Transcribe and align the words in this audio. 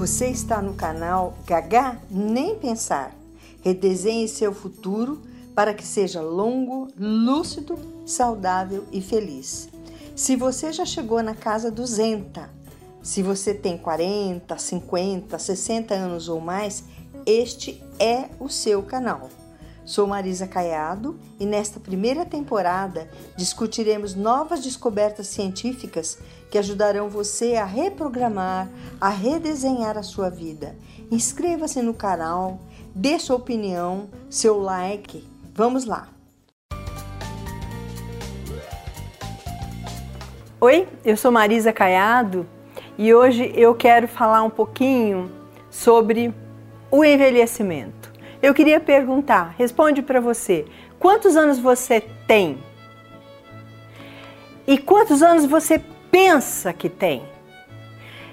Você 0.00 0.28
está 0.28 0.62
no 0.62 0.72
canal 0.72 1.34
Gagá 1.46 2.00
Nem 2.10 2.58
Pensar. 2.58 3.14
Redesenhe 3.60 4.26
seu 4.28 4.50
futuro 4.54 5.20
para 5.54 5.74
que 5.74 5.86
seja 5.86 6.22
longo, 6.22 6.88
lúcido, 6.98 7.78
saudável 8.06 8.86
e 8.90 9.02
feliz. 9.02 9.68
Se 10.16 10.36
você 10.36 10.72
já 10.72 10.86
chegou 10.86 11.22
na 11.22 11.34
casa 11.34 11.70
200, 11.70 12.44
se 13.02 13.22
você 13.22 13.52
tem 13.52 13.76
40, 13.76 14.56
50, 14.56 15.38
60 15.38 15.92
anos 15.92 16.30
ou 16.30 16.40
mais, 16.40 16.82
este 17.26 17.84
é 17.98 18.30
o 18.40 18.48
seu 18.48 18.82
canal. 18.82 19.28
Sou 19.90 20.06
Marisa 20.06 20.46
Caiado 20.46 21.18
e 21.40 21.44
nesta 21.44 21.80
primeira 21.80 22.24
temporada 22.24 23.10
discutiremos 23.36 24.14
novas 24.14 24.60
descobertas 24.60 25.26
científicas 25.26 26.16
que 26.48 26.56
ajudarão 26.56 27.08
você 27.08 27.56
a 27.56 27.64
reprogramar, 27.64 28.68
a 29.00 29.08
redesenhar 29.08 29.98
a 29.98 30.04
sua 30.04 30.30
vida. 30.30 30.76
Inscreva-se 31.10 31.82
no 31.82 31.92
canal, 31.92 32.60
dê 32.94 33.18
sua 33.18 33.34
opinião, 33.34 34.08
seu 34.30 34.60
like. 34.60 35.28
Vamos 35.52 35.84
lá! 35.84 36.06
Oi, 40.60 40.86
eu 41.04 41.16
sou 41.16 41.32
Marisa 41.32 41.72
Caiado 41.72 42.46
e 42.96 43.12
hoje 43.12 43.52
eu 43.56 43.74
quero 43.74 44.06
falar 44.06 44.44
um 44.44 44.50
pouquinho 44.50 45.28
sobre 45.68 46.32
o 46.92 47.04
envelhecimento. 47.04 48.09
Eu 48.42 48.54
queria 48.54 48.80
perguntar, 48.80 49.54
responde 49.58 50.00
para 50.00 50.18
você, 50.18 50.64
quantos 50.98 51.36
anos 51.36 51.58
você 51.58 52.00
tem? 52.26 52.58
E 54.66 54.78
quantos 54.78 55.22
anos 55.22 55.44
você 55.44 55.78
pensa 56.10 56.72
que 56.72 56.88
tem? 56.88 57.22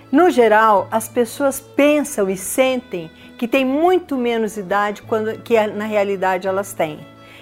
No 0.09 0.29
geral, 0.29 0.87
as 0.89 1.09
pessoas 1.09 1.59
pensam 1.59 2.29
e 2.29 2.37
sentem 2.37 3.11
que 3.37 3.47
tem 3.47 3.65
muito 3.65 4.15
menos 4.15 4.55
idade 4.55 5.01
quando 5.01 5.37
que 5.41 5.59
na 5.67 5.83
realidade 5.83 6.47
elas 6.47 6.71
têm. 6.71 6.99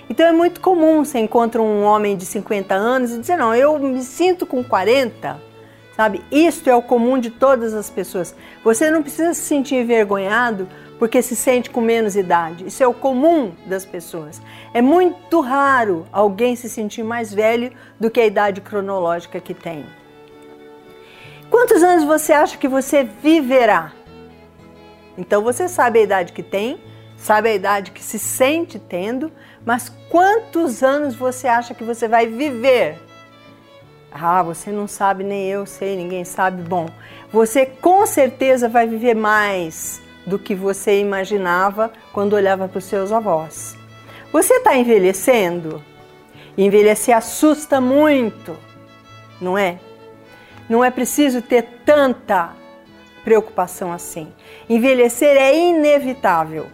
Então 0.10 0.26
é 0.26 0.32
muito 0.32 0.60
comum 0.60 1.06
você 1.06 1.20
encontra 1.20 1.62
um 1.62 1.84
homem 1.84 2.18
de 2.18 2.26
50 2.26 2.74
anos 2.74 3.12
e 3.12 3.20
dizer: 3.20 3.38
"Não, 3.38 3.54
eu 3.54 3.78
me 3.78 4.02
sinto 4.02 4.46
com 4.46 4.64
40". 4.64 5.40
Sabe? 5.96 6.22
Isto 6.32 6.70
é 6.70 6.76
o 6.76 6.82
comum 6.82 7.18
de 7.18 7.30
todas 7.30 7.74
as 7.74 7.90
pessoas. 7.90 8.36
Você 8.64 8.92
não 8.92 9.02
precisa 9.02 9.34
se 9.34 9.42
sentir 9.42 9.76
envergonhado 9.76 10.68
porque 11.06 11.22
se 11.22 11.36
sente 11.36 11.70
com 11.70 11.82
menos 11.82 12.16
idade. 12.16 12.66
Isso 12.66 12.82
é 12.82 12.88
o 12.88 12.94
comum 12.94 13.52
das 13.68 13.86
pessoas. 13.86 14.42
É 14.74 14.82
muito 14.82 15.40
raro 15.40 16.08
alguém 16.12 16.56
se 16.56 16.68
sentir 16.68 17.04
mais 17.04 17.32
velho 17.32 17.72
do 18.00 18.10
que 18.10 18.20
a 18.20 18.26
idade 18.26 18.60
cronológica 18.60 19.40
que 19.40 19.54
tem. 19.54 19.86
Quantos 21.48 21.84
anos 21.84 22.04
você 22.04 22.34
acha 22.34 22.58
que 22.58 22.68
você 22.68 23.04
viverá? 23.04 23.94
Então 25.16 25.44
você 25.44 25.68
sabe 25.68 26.00
a 26.00 26.02
idade 26.02 26.34
que 26.34 26.42
tem, 26.42 26.82
sabe 27.16 27.50
a 27.50 27.54
idade 27.54 27.92
que 27.92 28.04
se 28.04 28.18
sente 28.18 28.80
tendo, 28.80 29.32
mas 29.64 29.90
quantos 30.10 30.82
anos 30.82 31.14
você 31.14 31.48
acha 31.48 31.76
que 31.76 31.84
você 31.84 32.08
vai 32.08 32.26
viver? 32.26 32.98
Ah, 34.12 34.42
você 34.42 34.72
não 34.72 34.88
sabe, 34.88 35.24
nem 35.24 35.46
eu 35.52 35.68
sei, 35.68 35.96
ninguém 35.96 36.26
sabe. 36.26 36.64
Bom, 36.64 36.88
você 37.32 37.64
com 37.64 38.08
certeza 38.08 38.68
vai 38.68 38.88
viver 38.88 39.14
mais 39.14 40.04
do 40.26 40.40
que 40.40 40.56
você 40.56 41.00
imaginava 41.00 41.92
quando 42.12 42.34
olhava 42.34 42.68
para 42.68 42.80
os 42.80 42.86
seus 42.86 43.12
avós. 43.12 43.78
Você 44.32 44.56
está 44.56 44.76
envelhecendo? 44.76 45.84
Envelhecer 46.58 47.16
assusta 47.16 47.80
muito, 47.80 48.58
não 49.40 49.58
é? 49.58 49.80
Não 50.70 50.84
é 50.84 50.90
preciso 50.90 51.42
ter 51.42 51.64
tanta 51.86 52.54
preocupação 53.24 53.92
assim. 53.92 54.32
Envelhecer 54.70 55.38
é 55.38 55.56
inevitável, 55.58 56.68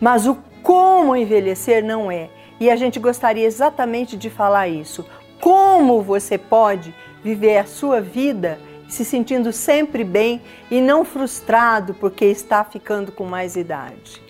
mas 0.00 0.26
o 0.26 0.36
como 0.62 1.14
envelhecer 1.14 1.84
não 1.84 2.10
é. 2.10 2.28
E 2.58 2.70
a 2.70 2.76
gente 2.76 2.98
gostaria 2.98 3.46
exatamente 3.46 4.16
de 4.16 4.30
falar 4.30 4.68
isso. 4.68 5.04
Como 5.40 6.00
você 6.00 6.38
pode 6.38 6.94
viver 7.22 7.58
a 7.58 7.66
sua 7.66 8.00
vida 8.00 8.58
se 8.88 9.04
sentindo 9.04 9.52
sempre 9.52 10.04
bem 10.04 10.40
e 10.70 10.80
não 10.80 11.04
frustrado 11.04 11.94
porque 11.94 12.24
está 12.24 12.64
ficando 12.64 13.12
com 13.12 13.24
mais 13.24 13.56
idade. 13.56 14.22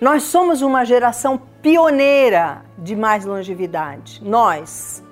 Nós 0.00 0.22
somos 0.24 0.62
uma 0.62 0.84
geração 0.84 1.40
pioneira 1.60 2.62
de 2.78 2.94
mais 2.94 3.24
longevidade. 3.24 4.22
Nós. 4.24 5.02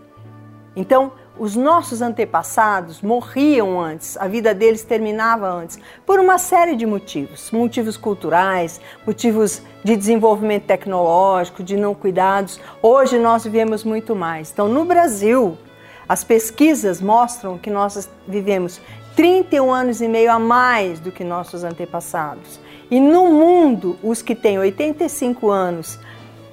Então, 0.77 1.13
os 1.39 1.55
nossos 1.55 2.01
antepassados 2.01 3.03
morriam 3.03 3.79
antes, 3.79 4.17
a 4.17 4.27
vida 4.27 4.55
deles 4.55 4.85
terminava 4.85 5.47
antes, 5.51 5.79
por 6.07 6.19
uma 6.19 6.39
série 6.39 6.75
de 6.77 6.87
motivos: 6.87 7.51
motivos 7.51 7.97
culturais, 7.97 8.81
motivos 9.07 9.61
de 9.85 9.97
desenvolvimento 9.97 10.65
tecnológico, 10.65 11.63
de 11.63 11.77
não 11.77 11.95
cuidados. 11.95 12.61
Hoje 12.81 13.19
nós 13.19 13.45
vivemos 13.45 13.85
muito 13.85 14.15
mais. 14.15 14.51
Então, 14.51 14.67
no 14.69 14.85
Brasil, 14.85 15.59
as 16.09 16.23
pesquisas 16.23 17.01
mostram 17.01 17.59
que 17.59 17.71
nós 17.71 18.09
vivemos 18.27 18.81
31 19.17 19.73
anos 19.73 20.01
e 20.01 20.09
meio 20.09 20.31
a 20.31 20.39
mais 20.39 21.01
do 21.01 21.11
que 21.11 21.25
nossos 21.25 21.65
antepassados. 21.65 22.61
E 22.91 23.01
no 23.01 23.27
mundo, 23.29 23.99
os 24.03 24.23
que 24.23 24.35
têm 24.35 24.59
85 24.59 25.51
anos 25.51 25.99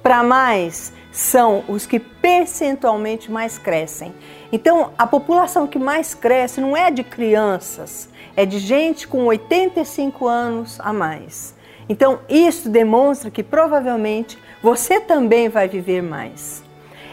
para 0.02 0.22
mais 0.22 0.92
são 1.12 1.62
os 1.68 1.86
que 1.86 2.00
percentualmente 2.00 3.30
mais 3.30 3.56
crescem. 3.56 4.12
Então, 4.50 4.90
a 4.98 5.06
população 5.06 5.66
que 5.66 5.78
mais 5.78 6.12
cresce 6.12 6.60
não 6.60 6.76
é 6.76 6.90
de 6.90 7.04
crianças, 7.04 8.08
é 8.34 8.44
de 8.44 8.58
gente 8.58 9.06
com 9.06 9.24
85 9.24 10.26
anos 10.26 10.80
a 10.80 10.92
mais. 10.92 11.54
Então, 11.88 12.18
isso 12.28 12.68
demonstra 12.68 13.30
que 13.30 13.44
provavelmente 13.44 14.36
você 14.60 14.98
também 14.98 15.48
vai 15.48 15.68
viver 15.68 16.02
mais. 16.02 16.63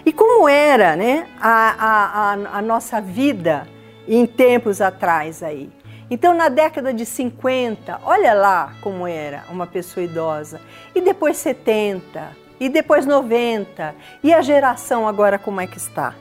E 0.05 0.11
como 0.11 0.47
era 0.47 0.95
né, 0.95 1.27
a, 1.39 1.75
a, 1.79 2.57
a 2.57 2.61
nossa 2.61 2.99
vida 2.99 3.67
em 4.07 4.25
tempos 4.25 4.81
atrás 4.81 5.43
aí? 5.43 5.69
Então, 6.09 6.33
na 6.33 6.49
década 6.49 6.93
de 6.93 7.05
50, 7.05 8.01
olha 8.03 8.33
lá 8.33 8.73
como 8.81 9.07
era 9.07 9.45
uma 9.49 9.65
pessoa 9.65 10.03
idosa. 10.03 10.59
E 10.93 10.99
depois 10.99 11.37
70, 11.37 12.35
e 12.59 12.67
depois 12.67 13.05
90. 13.05 13.95
E 14.21 14.33
a 14.33 14.41
geração 14.41 15.07
agora 15.07 15.39
como 15.39 15.61
é 15.61 15.67
que 15.67 15.77
está? 15.77 16.13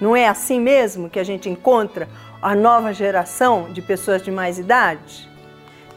Não 0.00 0.14
é 0.14 0.28
assim 0.28 0.60
mesmo 0.60 1.10
que 1.10 1.18
a 1.18 1.24
gente 1.24 1.50
encontra 1.50 2.08
a 2.40 2.54
nova 2.54 2.92
geração 2.94 3.72
de 3.72 3.82
pessoas 3.82 4.22
de 4.22 4.30
mais 4.30 4.58
idade? 4.58 5.28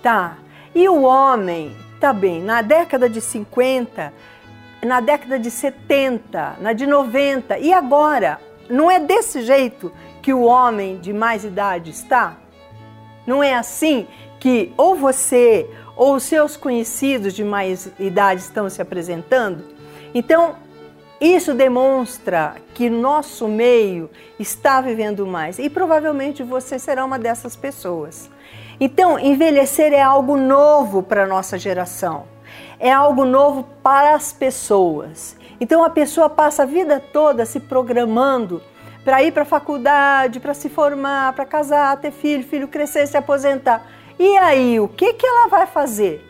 Tá. 0.01 0.37
E 0.73 0.89
o 0.89 1.03
homem, 1.03 1.75
tá 1.99 2.11
bem, 2.11 2.41
na 2.41 2.61
década 2.61 3.07
de 3.07 3.21
50, 3.21 4.11
na 4.83 4.99
década 4.99 5.37
de 5.39 5.51
70, 5.51 6.57
na 6.59 6.73
de 6.73 6.85
90 6.85 7.59
e 7.59 7.73
agora. 7.73 8.39
Não 8.69 8.89
é 8.89 8.99
desse 8.99 9.41
jeito 9.41 9.91
que 10.21 10.33
o 10.33 10.43
homem 10.43 10.97
de 10.97 11.11
mais 11.11 11.43
idade 11.43 11.91
está? 11.91 12.37
Não 13.25 13.43
é 13.43 13.53
assim 13.53 14.07
que 14.39 14.73
ou 14.77 14.95
você 14.95 15.69
ou 15.95 16.15
os 16.15 16.23
seus 16.23 16.55
conhecidos 16.55 17.33
de 17.33 17.43
mais 17.43 17.91
idade 17.99 18.41
estão 18.41 18.69
se 18.69 18.81
apresentando? 18.81 19.63
Então, 20.13 20.55
isso 21.19 21.53
demonstra 21.53 22.55
que 22.73 22.89
nosso 22.89 23.47
meio 23.47 24.09
está 24.39 24.81
vivendo 24.81 25.27
mais 25.27 25.59
e 25.59 25.69
provavelmente 25.69 26.41
você 26.41 26.79
será 26.79 27.05
uma 27.05 27.19
dessas 27.19 27.55
pessoas. 27.55 28.29
Então, 28.79 29.19
envelhecer 29.19 29.93
é 29.93 30.01
algo 30.01 30.35
novo 30.37 31.03
para 31.03 31.23
a 31.23 31.27
nossa 31.27 31.59
geração 31.59 32.25
é 32.81 32.91
algo 32.91 33.23
novo 33.23 33.63
para 33.83 34.15
as 34.15 34.33
pessoas. 34.33 35.37
Então 35.59 35.83
a 35.83 35.89
pessoa 35.89 36.27
passa 36.27 36.63
a 36.63 36.65
vida 36.65 36.99
toda 36.99 37.45
se 37.45 37.59
programando 37.59 38.59
para 39.05 39.21
ir 39.21 39.31
para 39.31 39.43
a 39.43 39.45
faculdade, 39.45 40.39
para 40.39 40.55
se 40.55 40.67
formar, 40.67 41.33
para 41.33 41.45
casar, 41.45 41.95
ter 41.97 42.11
filho, 42.11 42.43
filho 42.43 42.67
crescer, 42.67 43.07
se 43.07 43.15
aposentar. 43.15 43.85
E 44.17 44.35
aí, 44.37 44.79
o 44.79 44.87
que, 44.87 45.13
que 45.13 45.25
ela 45.25 45.47
vai 45.47 45.67
fazer? 45.67 46.27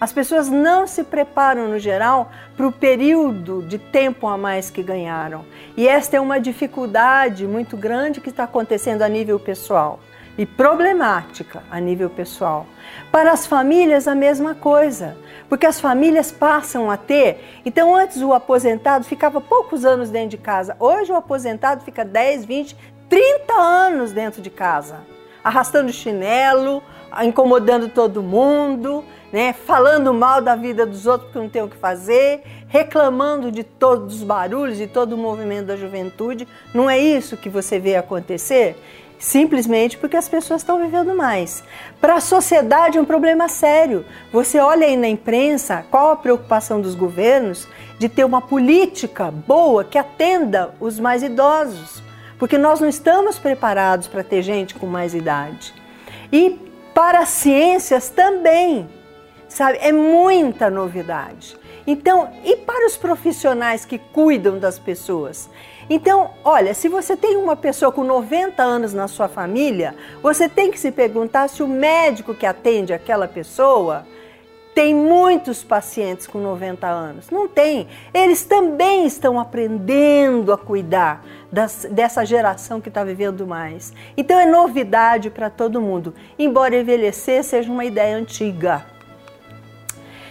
As 0.00 0.12
pessoas 0.12 0.48
não 0.48 0.86
se 0.86 1.02
preparam, 1.02 1.68
no 1.68 1.78
geral, 1.78 2.30
para 2.56 2.66
o 2.66 2.72
período 2.72 3.62
de 3.62 3.78
tempo 3.78 4.28
a 4.28 4.38
mais 4.38 4.70
que 4.70 4.82
ganharam. 4.82 5.44
E 5.76 5.88
esta 5.88 6.16
é 6.16 6.20
uma 6.20 6.38
dificuldade 6.38 7.46
muito 7.46 7.76
grande 7.76 8.20
que 8.20 8.30
está 8.30 8.44
acontecendo 8.44 9.02
a 9.02 9.08
nível 9.08 9.40
pessoal 9.40 9.98
e 10.38 10.46
problemática 10.46 11.64
a 11.68 11.80
nível 11.80 12.08
pessoal. 12.08 12.64
Para 13.10 13.32
as 13.32 13.44
famílias, 13.44 14.06
a 14.06 14.14
mesma 14.14 14.54
coisa, 14.54 15.16
porque 15.48 15.66
as 15.66 15.80
famílias 15.80 16.30
passam 16.30 16.88
a 16.88 16.96
ter. 16.96 17.60
Então, 17.66 17.94
antes 17.94 18.22
o 18.22 18.32
aposentado 18.32 19.04
ficava 19.04 19.40
poucos 19.40 19.84
anos 19.84 20.10
dentro 20.10 20.30
de 20.30 20.38
casa, 20.38 20.76
hoje 20.78 21.10
o 21.10 21.16
aposentado 21.16 21.82
fica 21.82 22.04
10, 22.04 22.44
20, 22.44 22.76
30 23.08 23.52
anos 23.52 24.12
dentro 24.12 24.40
de 24.40 24.48
casa, 24.48 25.00
arrastando 25.42 25.92
chinelo, 25.92 26.82
incomodando 27.24 27.88
todo 27.88 28.22
mundo. 28.22 29.04
Né, 29.30 29.52
falando 29.52 30.14
mal 30.14 30.40
da 30.40 30.56
vida 30.56 30.86
dos 30.86 31.06
outros 31.06 31.24
porque 31.26 31.38
não 31.38 31.50
tem 31.50 31.60
o 31.60 31.68
que 31.68 31.76
fazer, 31.76 32.42
reclamando 32.66 33.52
de 33.52 33.62
todos 33.62 34.14
os 34.14 34.22
barulhos, 34.22 34.78
de 34.78 34.86
todo 34.86 35.12
o 35.12 35.18
movimento 35.18 35.66
da 35.66 35.76
juventude. 35.76 36.48
Não 36.72 36.88
é 36.88 36.98
isso 36.98 37.36
que 37.36 37.50
você 37.50 37.78
vê 37.78 37.94
acontecer? 37.94 38.74
Simplesmente 39.18 39.98
porque 39.98 40.16
as 40.16 40.28
pessoas 40.28 40.60
estão 40.60 40.80
vivendo 40.80 41.14
mais. 41.14 41.64
Para 42.00 42.16
a 42.16 42.20
sociedade 42.20 42.98
é 42.98 43.00
um 43.00 43.04
problema 43.04 43.48
sério. 43.48 44.04
Você 44.32 44.58
olha 44.58 44.86
aí 44.86 44.96
na 44.96 45.08
imprensa 45.08 45.84
qual 45.90 46.12
a 46.12 46.16
preocupação 46.16 46.80
dos 46.80 46.94
governos 46.94 47.66
de 47.98 48.08
ter 48.08 48.24
uma 48.24 48.40
política 48.40 49.30
boa 49.30 49.84
que 49.84 49.98
atenda 49.98 50.74
os 50.80 51.00
mais 51.00 51.22
idosos, 51.22 52.02
porque 52.38 52.56
nós 52.56 52.80
não 52.80 52.88
estamos 52.88 53.38
preparados 53.38 54.06
para 54.06 54.22
ter 54.22 54.42
gente 54.42 54.74
com 54.74 54.86
mais 54.86 55.14
idade. 55.14 55.74
E 56.32 56.58
para 56.94 57.20
as 57.20 57.30
ciências 57.30 58.08
também, 58.08 58.88
sabe? 59.48 59.78
É 59.80 59.90
muita 59.92 60.70
novidade. 60.70 61.56
Então, 61.90 62.28
e 62.44 62.54
para 62.54 62.86
os 62.86 62.98
profissionais 62.98 63.86
que 63.86 63.96
cuidam 63.96 64.58
das 64.58 64.78
pessoas? 64.78 65.48
Então, 65.88 66.32
olha, 66.44 66.74
se 66.74 66.86
você 66.86 67.16
tem 67.16 67.34
uma 67.38 67.56
pessoa 67.56 67.90
com 67.90 68.04
90 68.04 68.62
anos 68.62 68.92
na 68.92 69.08
sua 69.08 69.26
família, 69.26 69.94
você 70.22 70.50
tem 70.50 70.70
que 70.70 70.78
se 70.78 70.92
perguntar 70.92 71.48
se 71.48 71.62
o 71.62 71.66
médico 71.66 72.34
que 72.34 72.44
atende 72.44 72.92
aquela 72.92 73.26
pessoa 73.26 74.04
tem 74.74 74.94
muitos 74.94 75.64
pacientes 75.64 76.26
com 76.26 76.38
90 76.38 76.86
anos. 76.86 77.30
Não 77.30 77.48
tem. 77.48 77.88
Eles 78.12 78.44
também 78.44 79.06
estão 79.06 79.40
aprendendo 79.40 80.52
a 80.52 80.58
cuidar 80.58 81.24
das, 81.50 81.86
dessa 81.90 82.22
geração 82.22 82.82
que 82.82 82.90
está 82.90 83.02
vivendo 83.02 83.46
mais. 83.46 83.94
Então 84.14 84.38
é 84.38 84.44
novidade 84.44 85.30
para 85.30 85.48
todo 85.48 85.80
mundo, 85.80 86.14
embora 86.38 86.78
envelhecer 86.78 87.42
seja 87.42 87.72
uma 87.72 87.86
ideia 87.86 88.14
antiga. 88.14 88.97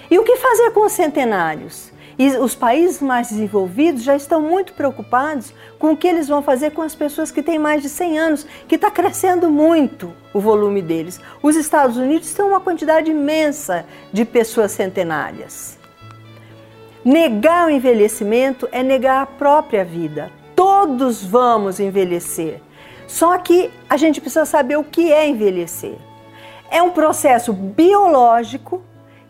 E 0.09 0.17
o 0.17 0.23
que 0.23 0.37
fazer 0.37 0.71
com 0.71 0.85
os 0.85 0.93
centenários? 0.93 1.91
E 2.19 2.29
os 2.37 2.55
países 2.55 2.99
mais 2.99 3.29
desenvolvidos 3.29 4.01
já 4.01 4.15
estão 4.15 4.41
muito 4.41 4.73
preocupados 4.73 5.53
com 5.77 5.91
o 5.91 5.97
que 5.97 6.07
eles 6.07 6.27
vão 6.27 6.41
fazer 6.41 6.71
com 6.71 6.81
as 6.81 6.95
pessoas 6.95 7.29
que 7.29 7.43
têm 7.43 7.59
mais 7.59 7.83
de 7.83 7.89
100 7.89 8.17
anos, 8.17 8.47
que 8.67 8.75
está 8.75 8.89
crescendo 8.89 9.51
muito 9.51 10.11
o 10.33 10.39
volume 10.39 10.81
deles. 10.81 11.19
Os 11.43 11.55
Estados 11.55 11.95
Unidos 11.95 12.33
têm 12.33 12.43
uma 12.43 12.59
quantidade 12.59 13.11
imensa 13.11 13.85
de 14.11 14.25
pessoas 14.25 14.71
centenárias. 14.71 15.77
Negar 17.05 17.67
o 17.67 17.69
envelhecimento 17.69 18.67
é 18.71 18.81
negar 18.81 19.21
a 19.21 19.27
própria 19.27 19.85
vida. 19.85 20.31
Todos 20.55 21.23
vamos 21.23 21.79
envelhecer. 21.79 22.61
Só 23.07 23.37
que 23.37 23.71
a 23.87 23.95
gente 23.95 24.19
precisa 24.19 24.43
saber 24.43 24.77
o 24.77 24.83
que 24.83 25.13
é 25.13 25.27
envelhecer. 25.27 25.95
É 26.71 26.81
um 26.81 26.89
processo 26.89 27.53
biológico 27.53 28.81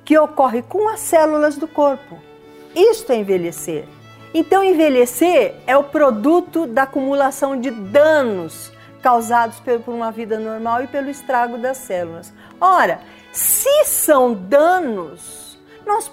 que 0.08 0.18
ocorre 0.18 0.62
com 0.62 0.88
as 0.88 1.02
células 1.02 1.58
do 1.58 1.68
corpo. 1.68 2.18
Isto 2.74 3.12
é 3.12 3.18
envelhecer. 3.18 3.84
Então, 4.34 4.64
envelhecer 4.64 5.56
é 5.68 5.76
o 5.76 5.84
produto 5.84 6.66
da 6.66 6.84
acumulação 6.84 7.60
de 7.60 7.70
danos 7.70 8.72
causados 9.02 9.60
por 9.60 9.94
uma 9.94 10.10
vida 10.10 10.40
normal 10.40 10.82
e 10.82 10.88
pelo 10.88 11.10
estrago 11.10 11.58
das 11.58 11.76
células. 11.76 12.34
Ora, 12.60 13.02
se 13.34 13.84
são 13.84 14.34
danos, 14.34 15.60
nós 15.86 16.10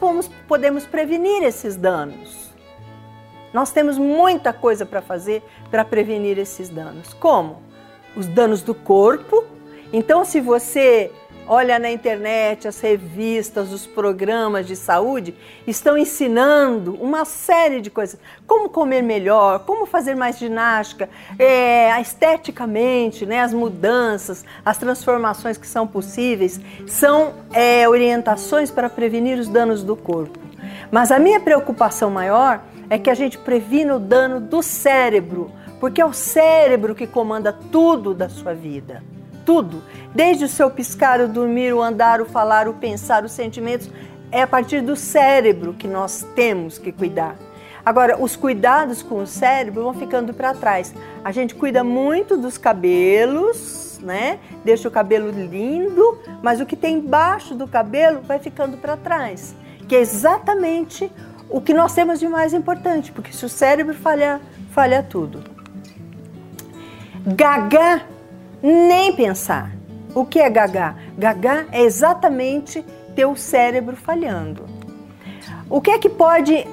podemos 0.48 0.84
prevenir 0.84 1.44
esses 1.44 1.76
danos. 1.76 2.52
Nós 3.52 3.70
temos 3.70 3.96
muita 3.96 4.52
coisa 4.52 4.84
para 4.84 5.02
fazer 5.02 5.40
para 5.70 5.84
prevenir 5.84 6.36
esses 6.36 6.68
danos. 6.68 7.14
Como? 7.14 7.62
Os 8.16 8.26
danos 8.26 8.60
do 8.60 8.74
corpo. 8.74 9.44
Então, 9.92 10.24
se 10.24 10.40
você 10.40 11.12
olha 11.46 11.78
na 11.78 11.90
internet, 11.90 12.66
as 12.66 12.80
revistas, 12.80 13.72
os 13.72 13.86
programas 13.86 14.66
de 14.66 14.76
saúde 14.76 15.34
estão 15.66 15.96
ensinando 15.96 16.94
uma 16.94 17.24
série 17.24 17.80
de 17.80 17.90
coisas. 17.90 18.18
Como 18.46 18.68
comer 18.68 19.02
melhor, 19.02 19.60
como 19.60 19.86
fazer 19.86 20.14
mais 20.14 20.38
ginástica, 20.38 21.08
é, 21.38 22.00
esteticamente, 22.00 23.26
né, 23.26 23.40
as 23.40 23.52
mudanças, 23.52 24.44
as 24.64 24.78
transformações 24.78 25.58
que 25.58 25.66
são 25.66 25.86
possíveis, 25.86 26.60
são 26.86 27.34
é, 27.52 27.88
orientações 27.88 28.70
para 28.70 28.88
prevenir 28.88 29.38
os 29.38 29.48
danos 29.48 29.82
do 29.82 29.96
corpo. 29.96 30.38
Mas 30.90 31.10
a 31.10 31.18
minha 31.18 31.40
preocupação 31.40 32.10
maior 32.10 32.62
é 32.88 32.98
que 32.98 33.10
a 33.10 33.14
gente 33.14 33.38
previna 33.38 33.96
o 33.96 33.98
dano 33.98 34.40
do 34.40 34.62
cérebro, 34.62 35.50
porque 35.80 36.00
é 36.00 36.04
o 36.04 36.12
cérebro 36.12 36.94
que 36.94 37.06
comanda 37.06 37.52
tudo 37.52 38.14
da 38.14 38.28
sua 38.28 38.54
vida 38.54 39.02
tudo, 39.44 39.82
desde 40.14 40.44
o 40.44 40.48
seu 40.48 40.70
piscar, 40.70 41.20
o 41.20 41.28
dormir, 41.28 41.72
o 41.72 41.82
andar, 41.82 42.20
o 42.20 42.26
falar, 42.26 42.68
o 42.68 42.74
pensar, 42.74 43.24
os 43.24 43.32
sentimentos, 43.32 43.90
é 44.30 44.42
a 44.42 44.46
partir 44.46 44.80
do 44.80 44.96
cérebro 44.96 45.74
que 45.74 45.86
nós 45.86 46.26
temos 46.34 46.78
que 46.78 46.90
cuidar. 46.90 47.36
Agora, 47.84 48.20
os 48.20 48.34
cuidados 48.34 49.02
com 49.02 49.22
o 49.22 49.26
cérebro 49.26 49.84
vão 49.84 49.94
ficando 49.94 50.32
para 50.32 50.54
trás. 50.54 50.94
A 51.22 51.30
gente 51.30 51.54
cuida 51.54 51.84
muito 51.84 52.36
dos 52.36 52.56
cabelos, 52.56 54.00
né? 54.02 54.38
Deixa 54.64 54.88
o 54.88 54.90
cabelo 54.90 55.30
lindo, 55.30 56.18
mas 56.42 56.60
o 56.60 56.66
que 56.66 56.76
tem 56.76 56.96
embaixo 56.96 57.54
do 57.54 57.68
cabelo 57.68 58.22
vai 58.22 58.38
ficando 58.38 58.78
para 58.78 58.96
trás, 58.96 59.54
que 59.86 59.94
é 59.94 60.00
exatamente 60.00 61.12
o 61.50 61.60
que 61.60 61.74
nós 61.74 61.94
temos 61.94 62.18
de 62.18 62.26
mais 62.26 62.54
importante, 62.54 63.12
porque 63.12 63.32
se 63.32 63.44
o 63.44 63.48
cérebro 63.50 63.94
falhar, 63.94 64.40
falha 64.70 65.02
tudo. 65.02 65.44
Gaga 67.26 68.13
nem 68.64 69.12
pensar. 69.12 69.72
O 70.14 70.24
que 70.24 70.40
é 70.40 70.48
gaga? 70.48 70.96
Gaga 71.18 71.66
é 71.70 71.82
exatamente 71.82 72.82
teu 73.14 73.36
cérebro 73.36 73.94
falhando. 73.94 74.64
O 75.68 75.82
que 75.82 75.90
é 75.90 75.98
que 75.98 76.08
pode 76.08 76.66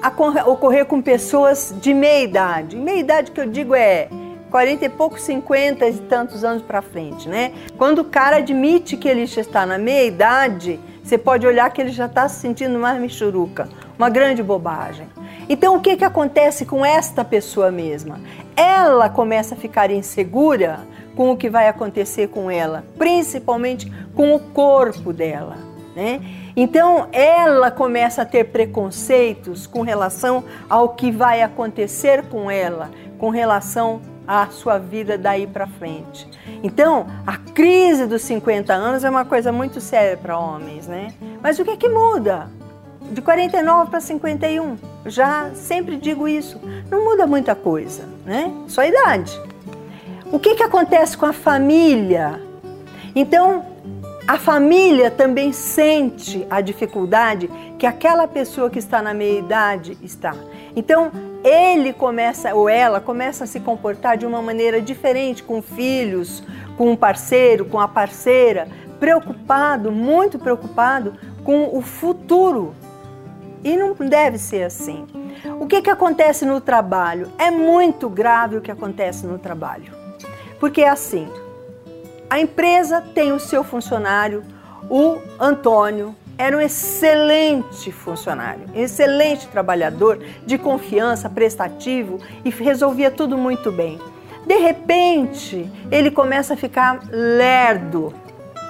ocorrer 0.46 0.86
com 0.86 1.02
pessoas 1.02 1.76
de 1.82 1.94
meia 1.94 2.24
idade? 2.24 2.78
Meia 2.78 3.00
idade 3.00 3.32
que 3.32 3.42
eu 3.42 3.46
digo 3.46 3.76
é 3.76 4.08
40 4.50 4.86
e 4.86 4.90
poucos, 4.90 5.22
50 5.24 5.86
e 5.86 5.94
tantos 5.94 6.46
anos 6.46 6.62
para 6.62 6.82
frente, 6.82 7.28
né? 7.28 7.52
Quando 7.78 8.00
o 8.00 8.06
cara 8.06 8.38
admite 8.38 8.96
que 8.96 9.10
ele 9.10 9.26
já 9.26 9.42
está 9.42 9.66
na 9.66 9.78
meia 9.78 10.06
idade, 10.06 10.80
você 11.04 11.18
pode 11.18 11.46
olhar 11.46 11.70
que 11.72 11.82
ele 11.82 11.92
já 11.92 12.06
está 12.06 12.28
se 12.30 12.40
sentindo 12.40 12.80
mais 12.80 13.02
michuruca. 13.02 13.68
Uma 13.98 14.10
grande 14.10 14.42
bobagem. 14.42 15.08
Então, 15.50 15.76
o 15.76 15.82
que, 15.82 15.98
que 15.98 16.06
acontece 16.06 16.66
com 16.66 16.86
esta 16.86 17.26
pessoa 17.26 17.70
mesma? 17.70 18.22
Ela 18.56 19.10
começa 19.10 19.56
a 19.56 19.58
ficar 19.58 19.92
insegura 19.92 20.80
com 21.22 21.34
o 21.34 21.38
que 21.38 21.52
vai 21.52 21.68
acontecer 21.68 22.30
com 22.30 22.50
ela, 22.50 22.84
principalmente 22.98 23.94
com 24.16 24.34
o 24.34 24.40
corpo 24.40 25.14
dela. 25.14 25.56
Né? 25.96 26.20
Então 26.56 27.10
ela 27.12 27.70
começa 27.70 28.24
a 28.24 28.26
ter 28.26 28.46
preconceitos 28.46 29.68
com 29.68 29.84
relação 29.84 30.44
ao 30.68 30.96
que 30.96 31.12
vai 31.12 31.44
acontecer 31.44 32.24
com 32.24 32.50
ela, 32.50 32.90
com 33.20 33.30
relação 33.30 34.02
à 34.28 34.48
sua 34.48 34.80
vida 34.80 35.16
daí 35.16 35.46
para 35.46 35.68
frente. 35.68 36.28
Então 36.64 37.06
a 37.28 37.38
crise 37.38 38.08
dos 38.08 38.24
50 38.24 38.74
anos 38.74 39.04
é 39.04 39.10
uma 39.10 39.24
coisa 39.24 39.52
muito 39.52 39.80
séria 39.80 40.18
para 40.18 40.40
homens, 40.40 40.88
né? 40.88 41.14
Mas 41.40 41.60
o 41.60 41.64
que 41.64 41.70
é 41.70 41.78
que 41.78 41.88
muda? 41.88 42.50
De 43.12 43.22
49 43.22 43.92
para 43.92 44.02
51, 44.02 44.76
já 45.06 45.52
sempre 45.54 45.98
digo 45.98 46.28
isso, 46.28 46.60
não 46.90 47.04
muda 47.04 47.28
muita 47.28 47.54
coisa, 47.54 48.10
né? 48.26 48.52
Só 48.68 48.82
a 48.82 48.88
idade. 48.88 49.51
O 50.32 50.40
que, 50.40 50.56
que 50.56 50.64
acontece 50.64 51.18
com 51.18 51.26
a 51.26 51.34
família? 51.34 52.42
Então, 53.14 53.66
a 54.26 54.38
família 54.38 55.12
também 55.12 55.52
sente 55.52 56.48
a 56.50 56.62
dificuldade 56.62 57.50
que 57.78 57.86
aquela 57.86 58.26
pessoa 58.30 58.70
que 58.70 58.80
está 58.80 59.02
na 59.02 59.14
meia-idade 59.14 59.98
está. 60.02 60.34
Então, 60.74 61.12
ele 61.44 61.92
começa, 61.92 62.56
ou 62.56 62.70
ela 62.70 63.02
começa 63.02 63.44
a 63.44 63.48
se 63.48 63.60
comportar 63.60 64.16
de 64.16 64.26
uma 64.26 64.42
maneira 64.42 64.82
diferente 64.82 65.44
com 65.44 65.62
filhos, 65.62 66.42
com 66.78 66.92
um 66.92 66.96
parceiro, 66.96 67.66
com 67.66 67.78
a 67.78 67.88
parceira, 67.90 68.70
preocupado, 69.02 69.92
muito 69.92 70.40
preocupado 70.40 71.14
com 71.44 71.78
o 71.78 71.82
futuro. 71.82 72.74
E 73.66 73.76
não 73.76 73.94
deve 73.94 74.38
ser 74.38 74.64
assim. 74.64 75.06
O 75.60 75.68
que, 75.68 75.82
que 75.82 75.90
acontece 75.90 76.46
no 76.46 76.62
trabalho? 76.62 77.28
É 77.38 77.52
muito 77.52 78.10
grave 78.10 78.56
o 78.56 78.62
que 78.62 78.72
acontece 78.72 79.28
no 79.28 79.38
trabalho. 79.38 80.01
Porque 80.62 80.82
é 80.82 80.90
assim: 80.90 81.28
a 82.30 82.40
empresa 82.40 83.02
tem 83.02 83.34
o 83.34 83.40
seu 83.40 83.64
funcionário, 83.64 84.44
o 84.88 85.18
Antônio 85.40 86.16
era 86.38 86.56
um 86.56 86.62
excelente 86.62 87.92
funcionário, 87.92 88.66
excelente 88.76 89.48
trabalhador, 89.48 90.20
de 90.46 90.58
confiança, 90.60 91.30
prestativo 91.30 92.20
e 92.46 92.52
resolvia 92.52 93.10
tudo 93.10 93.38
muito 93.38 93.72
bem. 93.72 94.00
De 94.46 94.56
repente, 94.58 95.70
ele 95.92 96.12
começa 96.12 96.54
a 96.54 96.58
ficar 96.58 97.00
lerdo, 97.10 98.14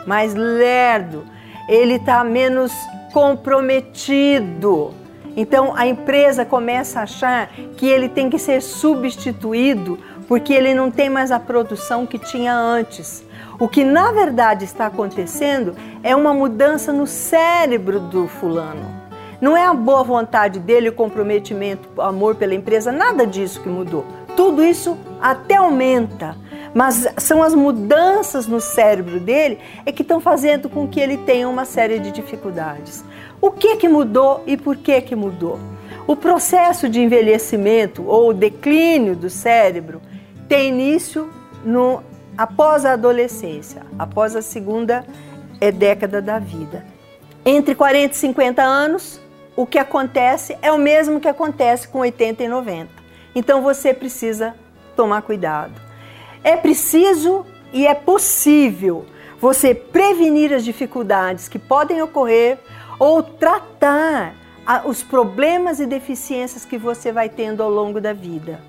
mais 0.07 0.33
lerdo, 0.33 1.25
ele 1.67 1.95
está 1.95 2.23
menos 2.23 2.71
comprometido. 3.13 4.93
Então 5.35 5.73
a 5.75 5.87
empresa 5.87 6.45
começa 6.45 6.99
a 6.99 7.03
achar 7.03 7.47
que 7.77 7.87
ele 7.87 8.09
tem 8.09 8.29
que 8.29 8.37
ser 8.37 8.61
substituído 8.61 9.97
porque 10.31 10.53
ele 10.53 10.73
não 10.73 10.89
tem 10.89 11.09
mais 11.09 11.29
a 11.29 11.37
produção 11.37 12.05
que 12.05 12.17
tinha 12.17 12.55
antes. 12.55 13.21
O 13.59 13.67
que 13.67 13.83
na 13.83 14.13
verdade 14.13 14.63
está 14.63 14.85
acontecendo 14.85 15.75
é 16.01 16.15
uma 16.15 16.33
mudança 16.33 16.93
no 16.93 17.05
cérebro 17.05 17.99
do 17.99 18.29
fulano. 18.29 18.85
Não 19.41 19.57
é 19.57 19.65
a 19.65 19.73
boa 19.73 20.05
vontade 20.05 20.57
dele, 20.57 20.87
o 20.87 20.93
comprometimento, 20.93 21.89
o 21.97 22.01
amor 22.01 22.35
pela 22.35 22.55
empresa, 22.55 22.93
nada 22.93 23.27
disso 23.27 23.59
que 23.59 23.67
mudou. 23.67 24.05
Tudo 24.37 24.63
isso 24.63 24.97
até 25.19 25.57
aumenta, 25.57 26.37
mas 26.73 27.09
são 27.17 27.43
as 27.43 27.53
mudanças 27.53 28.47
no 28.47 28.61
cérebro 28.61 29.19
dele 29.19 29.59
é 29.85 29.91
que 29.91 30.01
estão 30.01 30.21
fazendo 30.21 30.69
com 30.69 30.87
que 30.87 31.01
ele 31.01 31.17
tenha 31.17 31.49
uma 31.49 31.65
série 31.65 31.99
de 31.99 32.09
dificuldades. 32.09 33.03
O 33.41 33.51
que 33.51 33.75
que 33.75 33.89
mudou 33.89 34.43
e 34.47 34.55
por 34.55 34.77
que 34.77 35.01
que 35.01 35.13
mudou? 35.13 35.59
O 36.07 36.15
processo 36.15 36.87
de 36.87 37.01
envelhecimento 37.01 38.05
ou 38.07 38.33
declínio 38.33 39.13
do 39.13 39.29
cérebro 39.29 40.01
tem 40.51 40.67
início 40.67 41.29
no, 41.63 42.03
após 42.37 42.83
a 42.83 42.91
adolescência, 42.91 43.83
após 43.97 44.35
a 44.35 44.41
segunda 44.41 45.05
é, 45.61 45.71
década 45.71 46.21
da 46.21 46.39
vida. 46.39 46.85
Entre 47.45 47.73
40 47.73 48.13
e 48.13 48.17
50 48.17 48.61
anos, 48.61 49.21
o 49.55 49.65
que 49.65 49.79
acontece 49.79 50.57
é 50.61 50.69
o 50.69 50.77
mesmo 50.77 51.21
que 51.21 51.29
acontece 51.29 51.87
com 51.87 51.99
80 51.99 52.43
e 52.43 52.49
90. 52.49 52.89
Então 53.33 53.61
você 53.61 53.93
precisa 53.93 54.53
tomar 54.93 55.21
cuidado. 55.21 55.71
É 56.43 56.57
preciso 56.57 57.45
e 57.71 57.87
é 57.87 57.93
possível 57.93 59.05
você 59.39 59.73
prevenir 59.73 60.51
as 60.51 60.65
dificuldades 60.65 61.47
que 61.47 61.57
podem 61.57 62.01
ocorrer 62.01 62.57
ou 62.99 63.23
tratar 63.23 64.35
os 64.83 65.01
problemas 65.01 65.79
e 65.79 65.85
deficiências 65.85 66.65
que 66.65 66.77
você 66.77 67.09
vai 67.09 67.29
tendo 67.29 67.63
ao 67.63 67.69
longo 67.69 68.01
da 68.01 68.11
vida. 68.11 68.59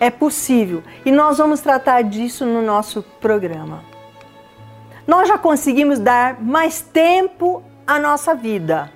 É 0.00 0.10
possível 0.10 0.82
e 1.04 1.12
nós 1.12 1.38
vamos 1.38 1.60
tratar 1.60 2.02
disso 2.02 2.44
no 2.44 2.62
nosso 2.62 3.02
programa. 3.20 3.82
Nós 5.06 5.28
já 5.28 5.36
conseguimos 5.36 5.98
dar 5.98 6.40
mais 6.40 6.80
tempo 6.80 7.62
à 7.86 7.98
nossa 7.98 8.34
vida. 8.34 8.90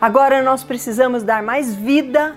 Agora 0.00 0.42
nós 0.42 0.64
precisamos 0.64 1.22
dar 1.22 1.42
mais 1.42 1.74
vida 1.74 2.36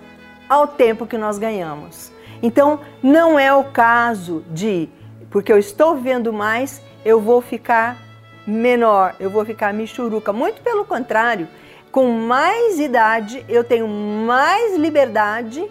ao 0.50 0.68
tempo 0.68 1.06
que 1.06 1.18
nós 1.18 1.38
ganhamos. 1.38 2.12
Então, 2.44 2.80
não 3.02 3.40
é 3.40 3.54
o 3.54 3.64
caso 3.66 4.44
de, 4.50 4.90
porque 5.30 5.54
eu 5.54 5.58
estou 5.58 5.96
vivendo 5.96 6.34
mais, 6.34 6.82
eu 7.06 7.22
vou 7.22 7.40
ficar 7.40 7.98
menor, 8.46 9.16
eu 9.20 9.30
vou 9.30 9.46
ficar 9.46 9.74
michuruca. 9.74 10.34
Muito 10.34 10.62
pelo 10.62 10.84
contrário, 10.84 11.48
com 11.92 12.10
mais 12.12 12.80
idade, 12.80 13.46
eu 13.48 13.64
tenho 13.64 13.88
mais 13.88 14.76
liberdade 14.76 15.70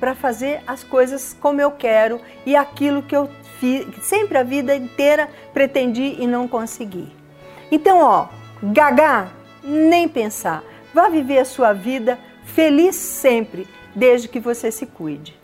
para 0.00 0.14
fazer 0.14 0.62
as 0.66 0.82
coisas 0.82 1.36
como 1.38 1.60
eu 1.60 1.70
quero 1.70 2.20
e 2.44 2.56
aquilo 2.56 3.02
que 3.02 3.14
eu 3.14 3.30
fiz, 3.60 3.86
sempre 4.02 4.38
a 4.38 4.42
vida 4.42 4.74
inteira 4.74 5.28
pretendi 5.52 6.16
e 6.18 6.26
não 6.26 6.48
consegui. 6.48 7.12
Então, 7.70 8.00
ó, 8.00 8.28
gaga, 8.62 9.30
nem 9.62 10.08
pensar. 10.08 10.64
Vá 10.92 11.08
viver 11.08 11.38
a 11.38 11.44
sua 11.44 11.72
vida 11.72 12.18
feliz 12.44 12.96
sempre, 12.96 13.68
desde 13.94 14.26
que 14.26 14.40
você 14.40 14.72
se 14.72 14.86
cuide. 14.86 15.39